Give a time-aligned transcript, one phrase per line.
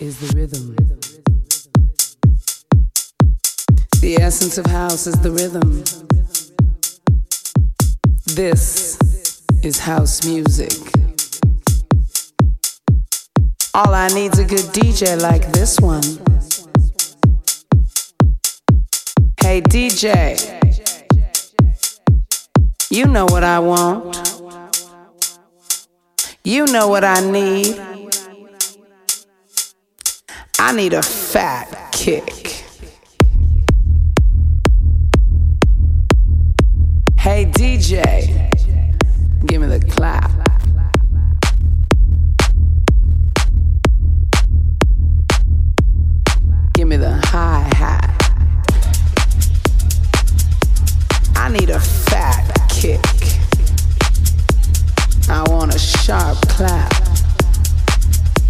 [0.00, 0.76] is the rhythm.
[4.00, 5.82] The essence of house is the rhythm.
[8.36, 8.96] This
[9.64, 10.72] is house music.
[13.74, 16.02] All I need's a good DJ like this one.
[19.40, 20.38] Hey DJ,
[22.88, 24.16] you know what I want.
[26.44, 27.97] You know what I need.
[30.60, 32.64] I need a fat kick.
[37.16, 38.50] Hey DJ,
[39.46, 40.32] give me the clap.
[46.74, 48.04] Give me the hi hat.
[51.36, 53.00] I need a fat kick.
[55.30, 57.07] I want a sharp clap.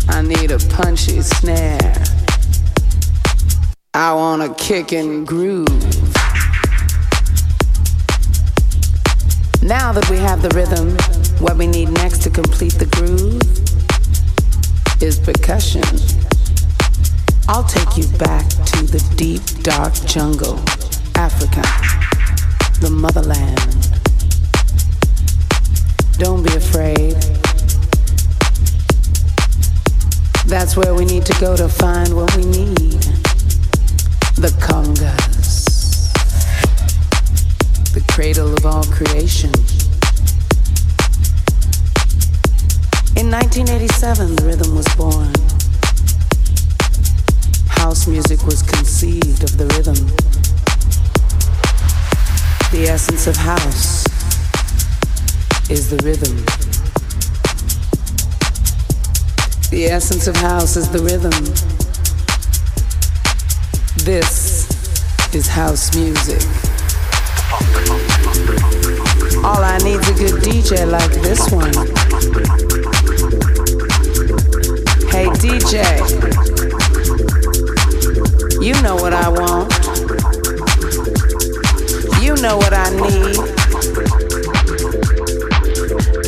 [0.08, 1.94] I need a punchy snare.
[3.94, 5.68] I want a kick and groove.
[9.62, 10.96] Now that we have the rhythm,
[11.40, 13.42] what we need next to complete the groove
[15.02, 15.82] is percussion.
[17.48, 20.58] I'll take you back to the deep, dark jungle,
[21.14, 21.62] Africa,
[22.80, 23.58] the motherland.
[26.18, 27.47] Don't be afraid.
[30.48, 33.02] That's where we need to go to find what we need.
[34.36, 36.10] The congas,
[37.92, 39.50] the cradle of all creation.
[43.14, 45.34] In 1987, the rhythm was born.
[47.68, 50.00] House music was conceived of the rhythm.
[52.72, 54.06] The essence of house
[55.68, 56.87] is the rhythm.
[59.70, 61.44] The essence of house is the rhythm.
[64.02, 64.66] This
[65.34, 66.40] is house music.
[69.44, 71.74] All I need's a good DJ like this one.
[75.10, 75.84] Hey DJ,
[78.62, 79.70] you know what I want.
[82.22, 83.38] You know what I need.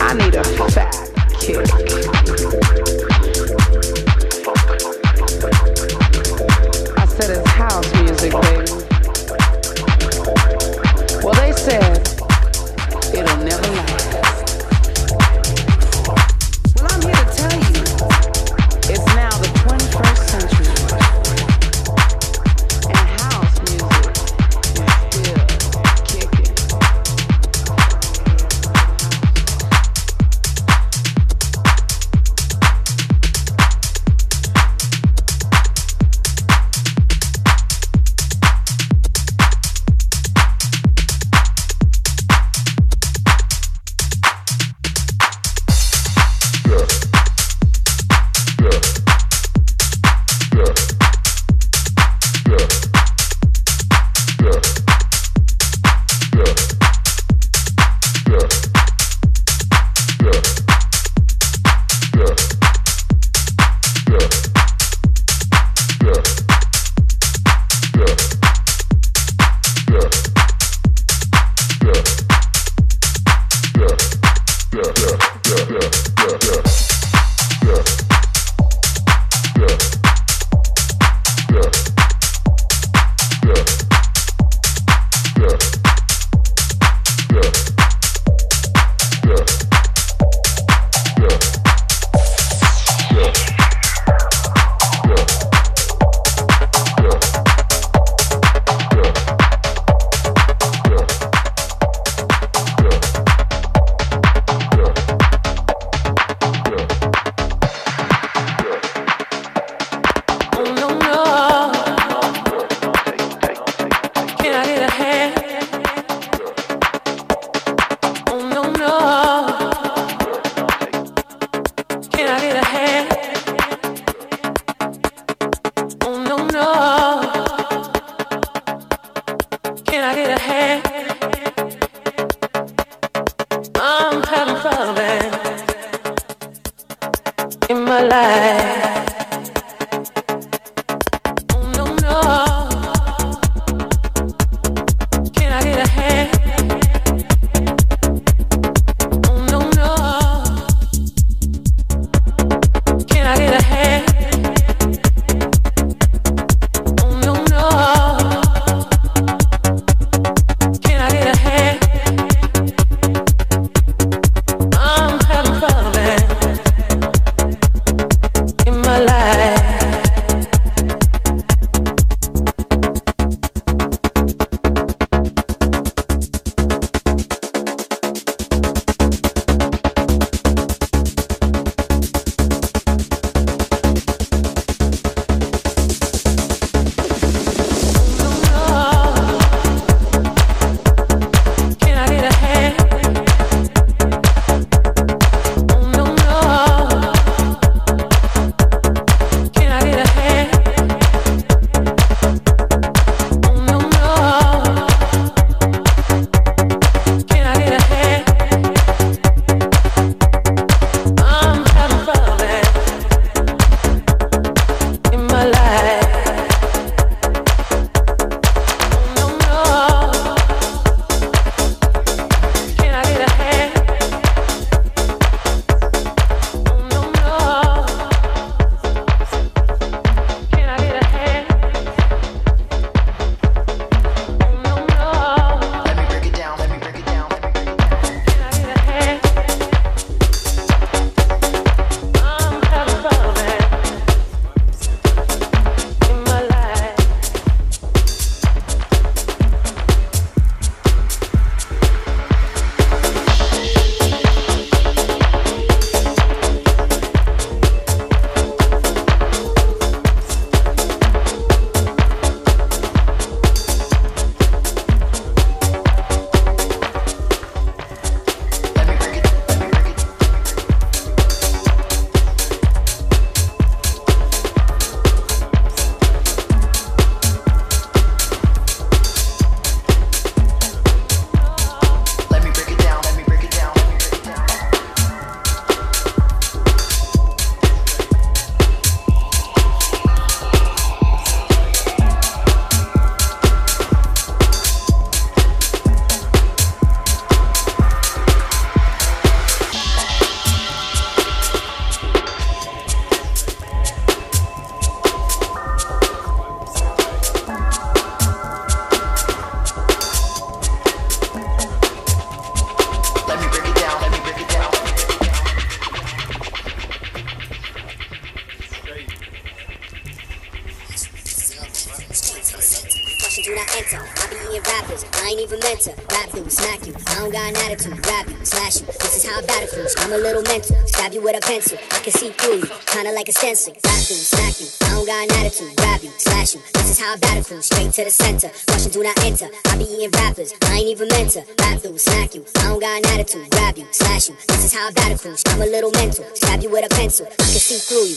[0.02, 0.94] I need a fat
[1.40, 2.19] kick.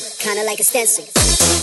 [0.04, 1.63] You, kinda like a stencil.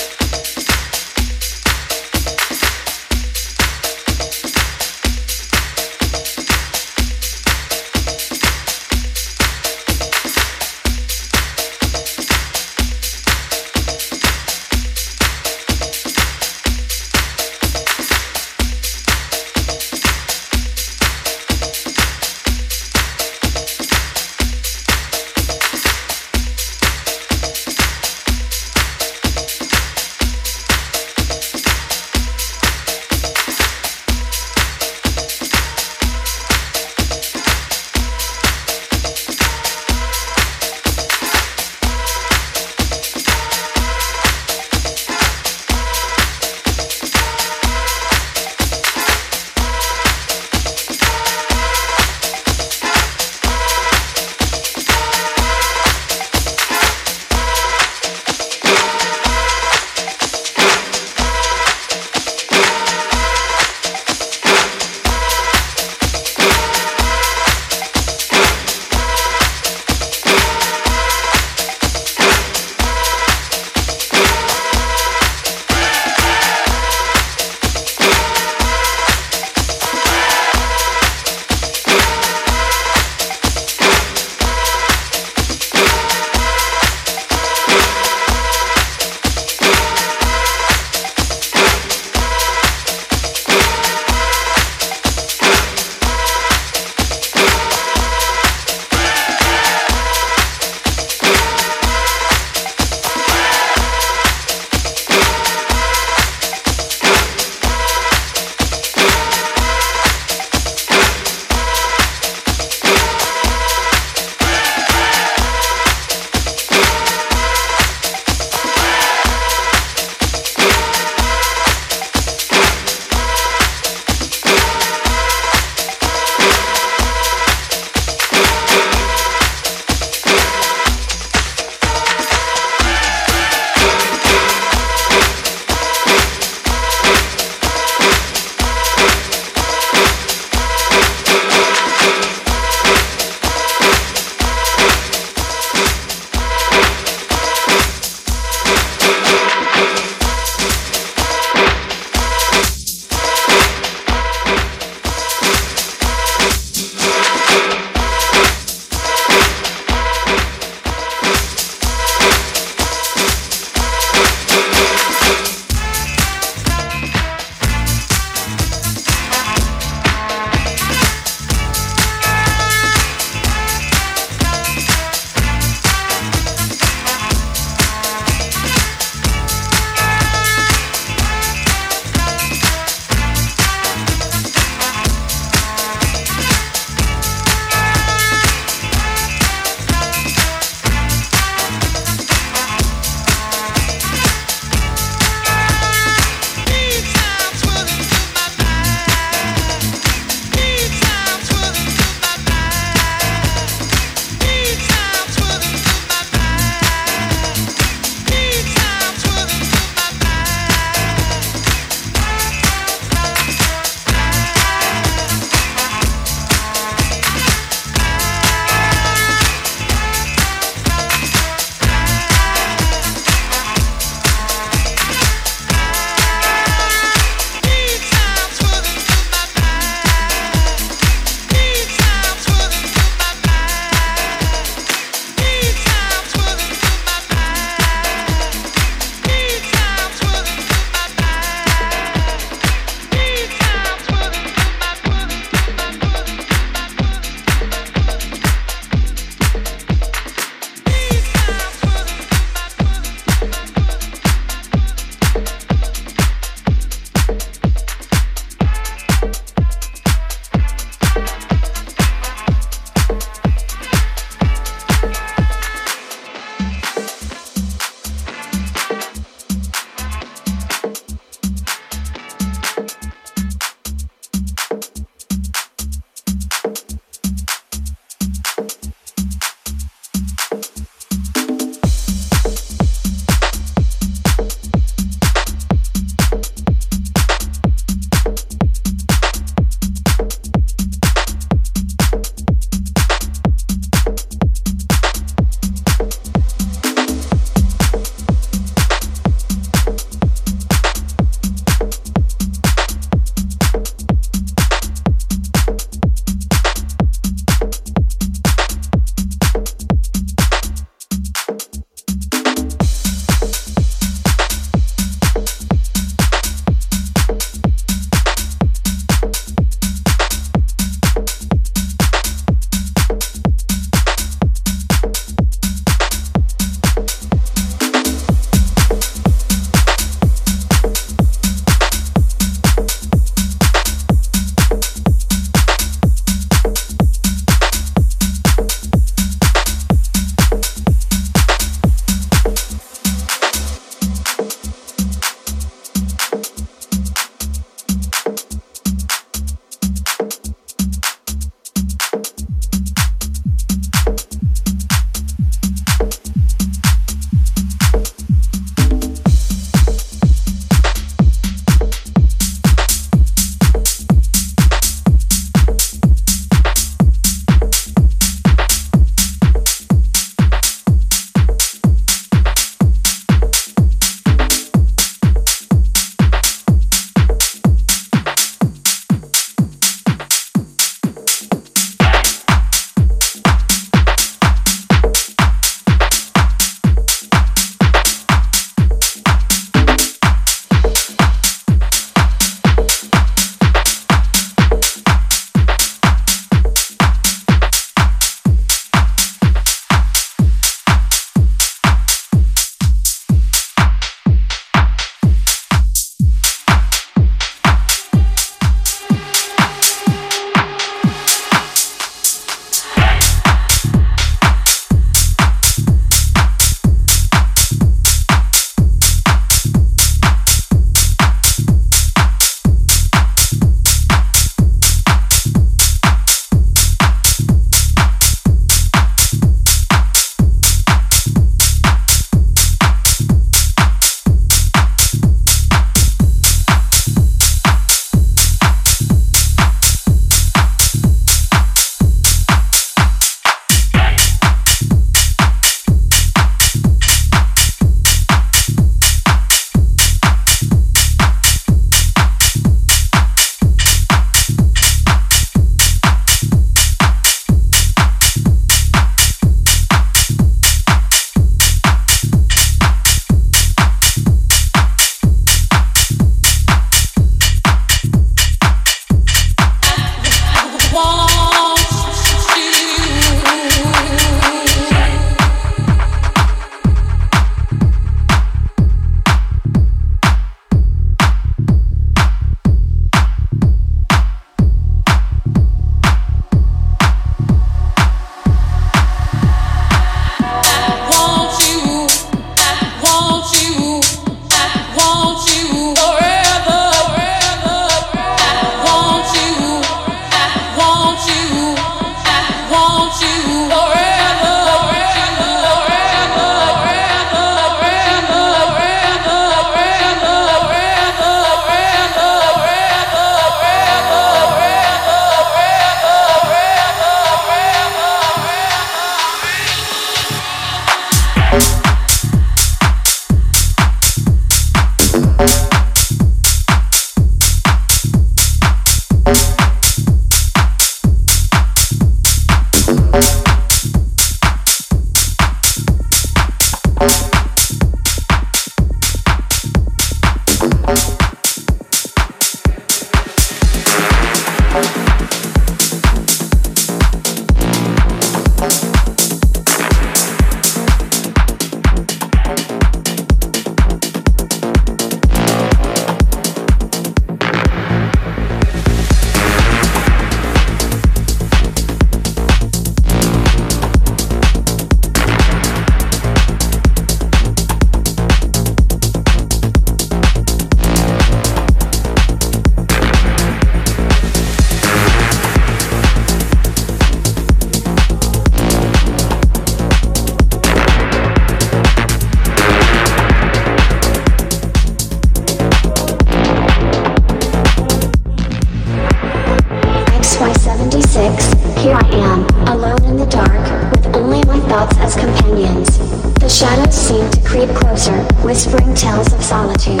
[597.42, 600.00] Creep closer, whispering tales of solitude.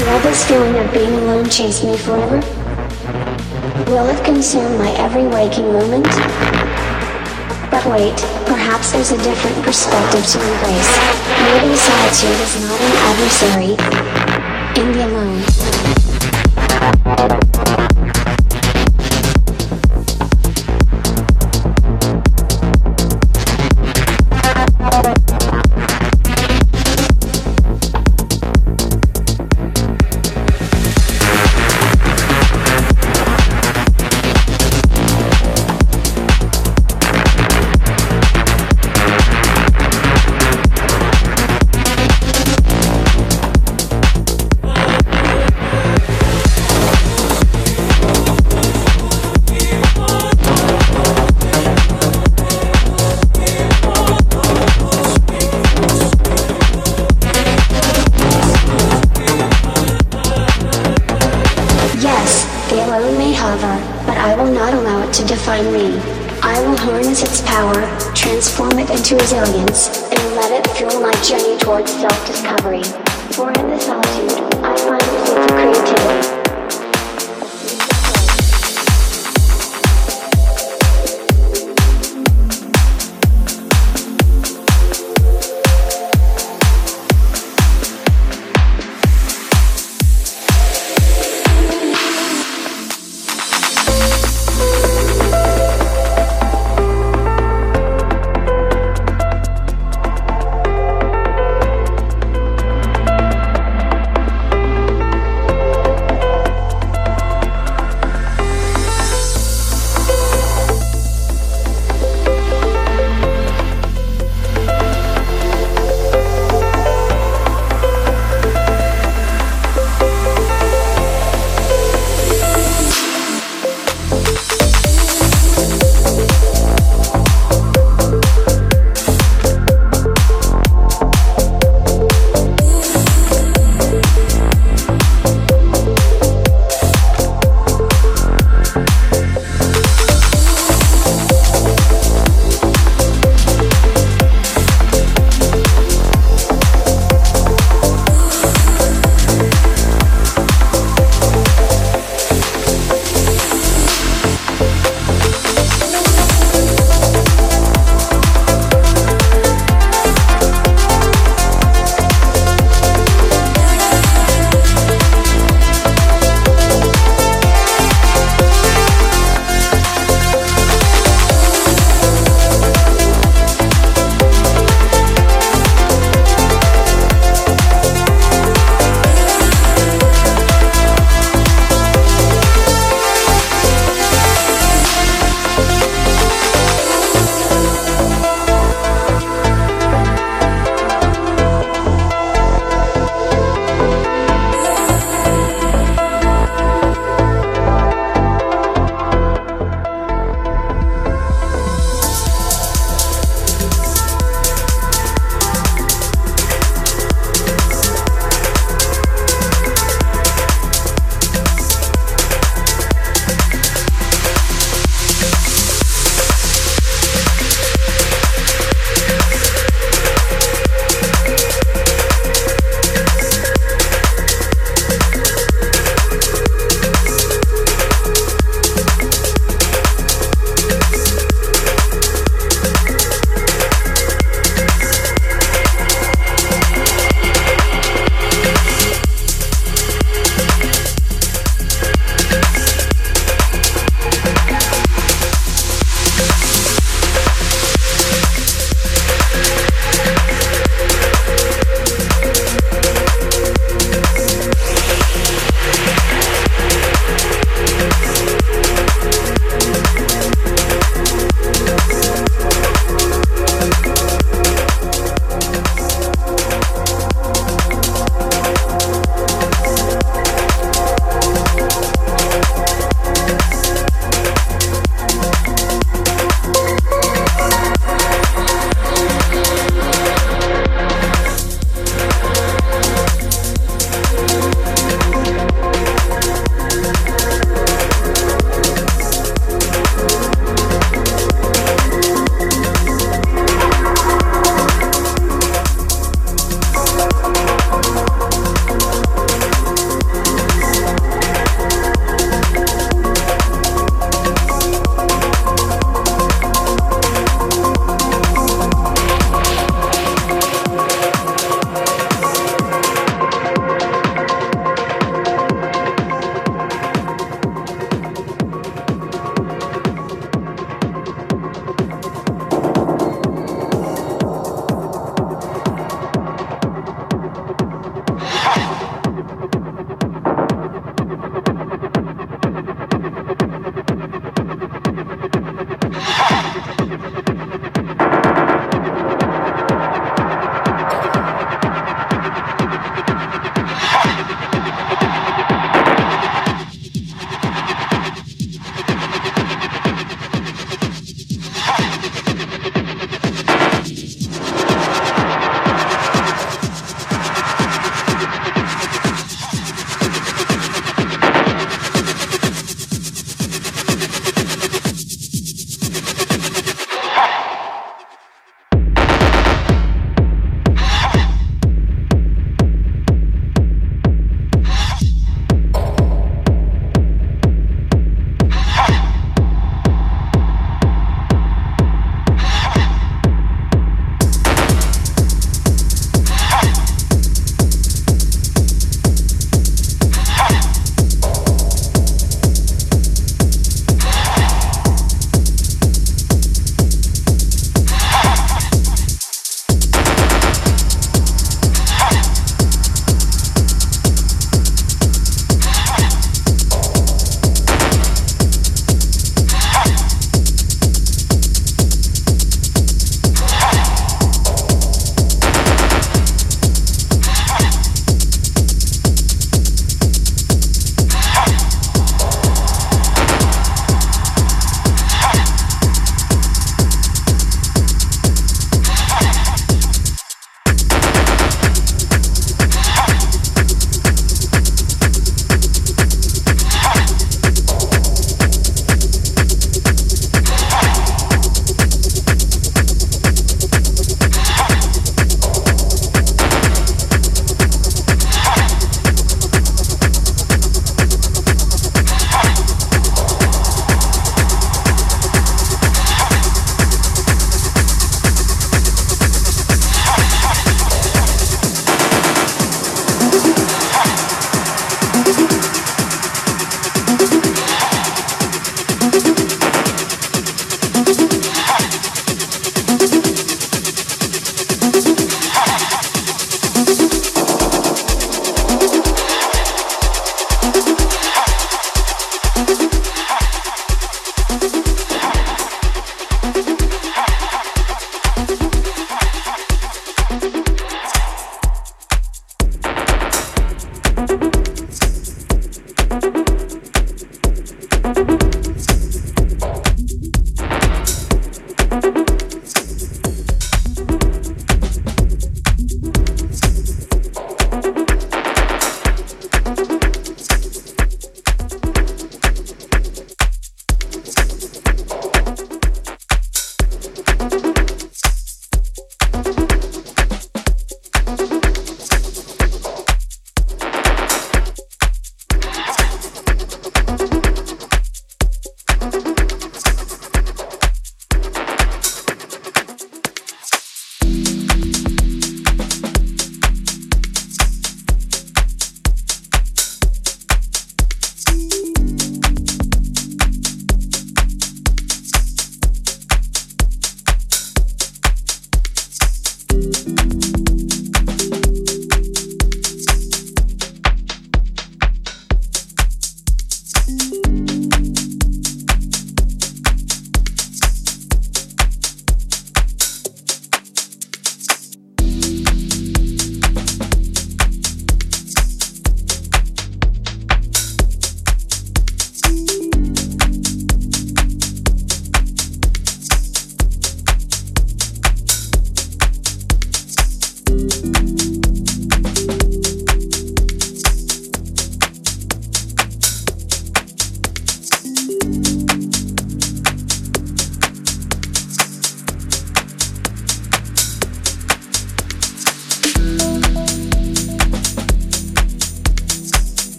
[0.00, 2.40] Will this feeling of being alone chase me forever?
[3.90, 6.06] Will it consume my every waking moment?
[7.70, 8.16] But wait,
[8.46, 10.92] perhaps there's a different perspective to embrace.
[11.44, 13.72] Maybe solitude is not an adversary.
[14.80, 15.47] In the alone.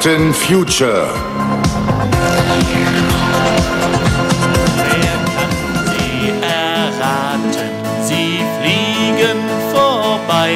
[0.00, 1.08] Captain Future.
[4.86, 5.56] Wer kann
[5.86, 7.70] sie erraten?
[8.04, 9.40] Sie fliegen
[9.72, 10.54] vorbei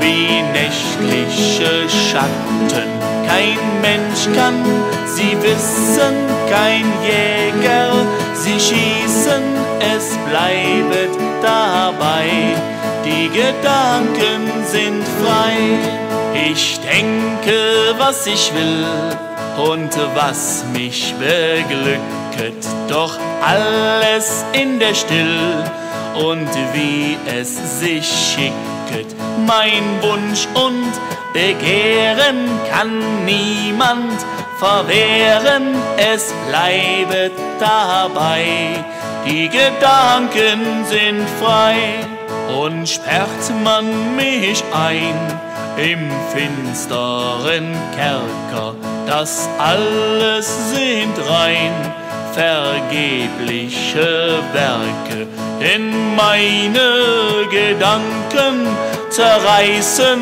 [0.00, 2.90] wie nächtliche Schatten.
[3.26, 4.62] Kein Mensch kann
[5.06, 6.14] sie wissen,
[6.50, 7.92] kein Jäger
[8.34, 9.42] sie schießen,
[9.96, 12.28] es bleibt dabei.
[13.06, 16.09] Die Gedanken sind frei.
[16.34, 18.86] Ich denke, was ich will
[19.56, 25.64] und was mich beglücket, doch alles in der Still
[26.14, 29.14] und wie es sich schicket.
[29.46, 30.92] Mein Wunsch und
[31.32, 34.12] Begehren kann niemand
[34.58, 38.44] verwehren, es bleibt dabei.
[39.26, 41.76] Die Gedanken sind frei
[42.58, 45.40] und sperrt man mich ein
[45.82, 48.74] im finsteren Kerker,
[49.06, 51.72] das alles sind rein
[52.32, 54.08] vergebliche
[54.52, 55.26] Werke,
[55.60, 58.68] denn meine Gedanken
[59.10, 60.20] zerreißen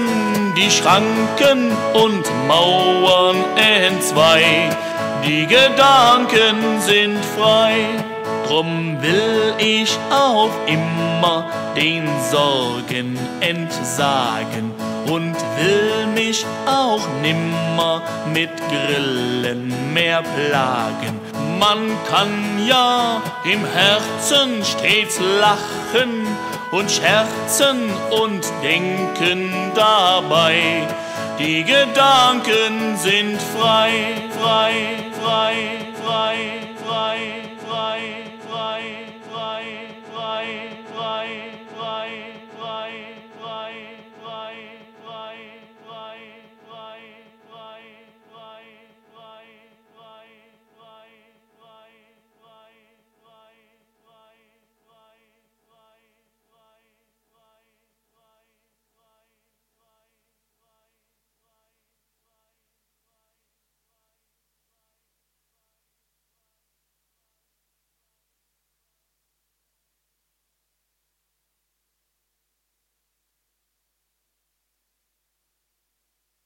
[0.57, 4.71] die Schranken und Mauern entzwei.
[5.27, 7.75] Die Gedanken sind frei,
[8.47, 14.78] drum will ich auf immer den Sorgen entsagen
[15.09, 18.03] und will mich auch nimmer
[18.33, 21.21] mit Grillen mehr plagen.
[21.59, 26.27] Man kann ja im Herzen stets lachen
[26.71, 30.87] und scherzen und denken dabei.
[31.39, 33.91] Die Gedanken sind frei,
[34.41, 34.73] frei,
[35.23, 35.55] frei,
[36.05, 37.38] frei.